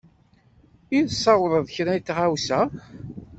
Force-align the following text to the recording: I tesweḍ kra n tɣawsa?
I 0.97 0.99
tesweḍ 1.07 1.65
kra 1.75 1.93
n 1.99 2.03
tɣawsa? 2.07 2.61